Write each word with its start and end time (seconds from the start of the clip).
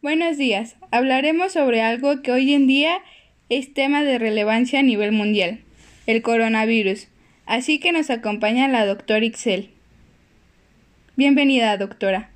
Buenos 0.00 0.36
días. 0.36 0.76
Hablaremos 0.92 1.54
sobre 1.54 1.82
algo 1.82 2.22
que 2.22 2.30
hoy 2.30 2.54
en 2.54 2.68
día 2.68 3.00
es 3.48 3.74
tema 3.74 4.04
de 4.04 4.20
relevancia 4.20 4.78
a 4.78 4.82
nivel 4.84 5.10
mundial, 5.10 5.58
el 6.06 6.22
coronavirus. 6.22 7.08
Así 7.46 7.80
que 7.80 7.90
nos 7.90 8.08
acompaña 8.08 8.68
la 8.68 8.86
doctora 8.86 9.24
Ixel. 9.24 9.70
Bienvenida, 11.16 11.76
doctora. 11.76 12.30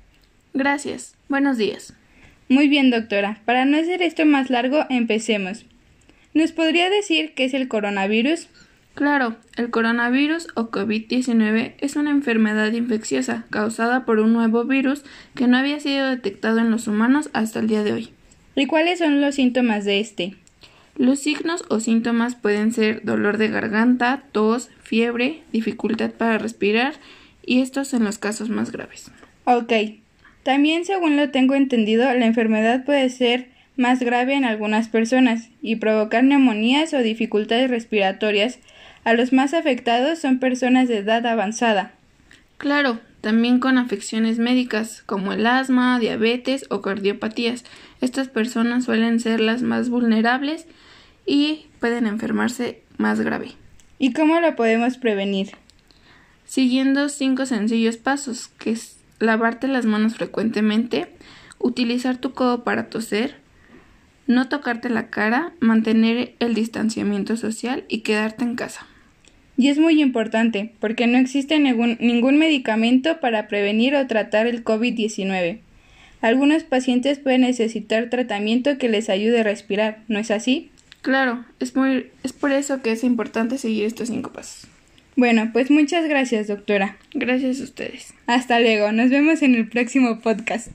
Gracias. 0.53 1.15
Buenos 1.29 1.57
días. 1.57 1.93
Muy 2.49 2.67
bien, 2.67 2.89
doctora. 2.89 3.39
Para 3.45 3.63
no 3.63 3.77
hacer 3.77 4.01
esto 4.01 4.25
más 4.25 4.49
largo, 4.49 4.85
empecemos. 4.89 5.65
¿Nos 6.33 6.51
podría 6.51 6.89
decir 6.89 7.33
qué 7.33 7.45
es 7.45 7.53
el 7.53 7.69
coronavirus? 7.69 8.49
Claro, 8.95 9.35
el 9.55 9.71
coronavirus 9.71 10.49
o 10.53 10.69
COVID-19 10.69 11.73
es 11.79 11.95
una 11.95 12.11
enfermedad 12.11 12.71
infecciosa 12.73 13.45
causada 13.49 14.05
por 14.05 14.19
un 14.19 14.33
nuevo 14.33 14.65
virus 14.65 15.03
que 15.33 15.47
no 15.47 15.57
había 15.57 15.79
sido 15.79 16.07
detectado 16.07 16.59
en 16.59 16.69
los 16.69 16.87
humanos 16.87 17.29
hasta 17.33 17.59
el 17.59 17.67
día 17.67 17.83
de 17.83 17.93
hoy. 17.93 18.09
¿Y 18.55 18.67
cuáles 18.67 18.99
son 18.99 19.19
los 19.19 19.35
síntomas 19.35 19.83
de 19.83 19.99
este? 19.99 20.35
Los 20.95 21.19
signos 21.19 21.65
o 21.69 21.79
síntomas 21.79 22.35
pueden 22.35 22.71
ser 22.71 23.03
dolor 23.03 23.39
de 23.39 23.47
garganta, 23.47 24.25
tos, 24.31 24.69
fiebre, 24.83 25.41
dificultad 25.51 26.11
para 26.11 26.37
respirar 26.37 26.93
y 27.43 27.61
estos 27.61 27.87
son 27.87 28.03
los 28.03 28.19
casos 28.19 28.49
más 28.49 28.71
graves. 28.71 29.09
Ok. 29.45 29.73
También, 30.43 30.85
según 30.85 31.17
lo 31.17 31.31
tengo 31.31 31.55
entendido, 31.55 32.03
la 32.13 32.25
enfermedad 32.25 32.85
puede 32.85 33.09
ser 33.09 33.52
más 33.77 33.99
grave 33.99 34.35
en 34.35 34.45
algunas 34.45 34.87
personas 34.87 35.49
y 35.61 35.77
provocar 35.77 36.23
neumonías 36.23 36.93
o 36.93 36.99
dificultades 36.99 37.69
respiratorias 37.69 38.59
a 39.03 39.13
los 39.13 39.33
más 39.33 39.53
afectados 39.53 40.19
son 40.19 40.39
personas 40.39 40.87
de 40.87 40.97
edad 40.97 41.25
avanzada. 41.25 41.91
Claro, 42.57 42.99
también 43.21 43.59
con 43.59 43.77
afecciones 43.77 44.39
médicas 44.39 45.03
como 45.05 45.33
el 45.33 45.45
asma, 45.45 45.99
diabetes 45.99 46.65
o 46.69 46.81
cardiopatías. 46.81 47.65
Estas 48.01 48.29
personas 48.29 48.85
suelen 48.85 49.19
ser 49.19 49.39
las 49.39 49.61
más 49.61 49.89
vulnerables 49.89 50.65
y 51.25 51.67
pueden 51.79 52.07
enfermarse 52.07 52.81
más 52.97 53.19
grave. 53.19 53.53
¿Y 53.99 54.13
cómo 54.13 54.39
lo 54.39 54.55
podemos 54.55 54.97
prevenir? 54.97 55.51
Siguiendo 56.45 57.09
cinco 57.09 57.45
sencillos 57.45 57.97
pasos, 57.97 58.49
que 58.59 58.71
es 58.71 58.97
lavarte 59.19 59.67
las 59.67 59.85
manos 59.85 60.15
frecuentemente, 60.15 61.07
utilizar 61.59 62.17
tu 62.17 62.33
codo 62.33 62.63
para 62.63 62.89
toser, 62.89 63.42
no 64.27 64.49
tocarte 64.49 64.89
la 64.89 65.09
cara, 65.09 65.53
mantener 65.59 66.33
el 66.39 66.53
distanciamiento 66.53 67.37
social 67.37 67.83
y 67.87 67.99
quedarte 67.99 68.43
en 68.43 68.55
casa. 68.55 68.87
Y 69.57 69.69
es 69.69 69.77
muy 69.77 70.01
importante, 70.01 70.71
porque 70.79 71.05
no 71.07 71.17
existe 71.17 71.59
ningún, 71.59 71.97
ningún 71.99 72.37
medicamento 72.37 73.19
para 73.19 73.47
prevenir 73.47 73.95
o 73.95 74.07
tratar 74.07 74.47
el 74.47 74.63
COVID-19. 74.63 75.59
Algunos 76.21 76.63
pacientes 76.63 77.19
pueden 77.19 77.41
necesitar 77.41 78.09
tratamiento 78.09 78.77
que 78.77 78.89
les 78.89 79.09
ayude 79.09 79.41
a 79.41 79.43
respirar, 79.43 79.99
¿no 80.07 80.19
es 80.19 80.31
así? 80.31 80.71
Claro, 81.01 81.43
es, 81.59 81.75
muy, 81.75 82.07
es 82.23 82.31
por 82.31 82.51
eso 82.51 82.81
que 82.81 82.93
es 82.93 83.03
importante 83.03 83.57
seguir 83.57 83.85
estos 83.85 84.07
cinco 84.07 84.31
pasos. 84.31 84.67
Bueno, 85.15 85.49
pues 85.53 85.69
muchas 85.69 86.07
gracias, 86.07 86.47
doctora. 86.47 86.97
Gracias 87.13 87.59
a 87.59 87.63
ustedes. 87.65 88.13
Hasta 88.25 88.59
luego, 88.59 88.91
nos 88.91 89.09
vemos 89.09 89.41
en 89.43 89.53
el 89.53 89.67
próximo 89.67 90.19
podcast. 90.21 90.71